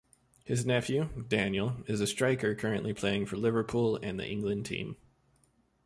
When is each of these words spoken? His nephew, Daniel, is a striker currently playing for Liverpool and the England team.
His 0.45 0.65
nephew, 0.65 1.09
Daniel, 1.27 1.75
is 1.85 2.01
a 2.01 2.07
striker 2.07 2.55
currently 2.55 2.91
playing 2.91 3.27
for 3.27 3.37
Liverpool 3.37 3.97
and 4.01 4.19
the 4.19 4.27
England 4.27 4.65
team. 4.65 4.97